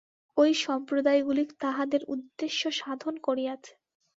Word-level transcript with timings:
ঐ 0.37 0.43
সম্প্রদায়গুলি 0.61 1.43
তাহাদের 1.61 2.01
উদ্দেশ্য 2.07 2.61
সাধন 2.79 3.15
করিয়াছে। 3.19 3.71